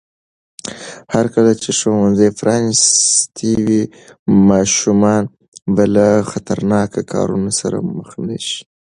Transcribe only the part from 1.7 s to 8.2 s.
ښوونځي پرانیستي وي، ماشومان به له خطرناکو کارونو سره مخ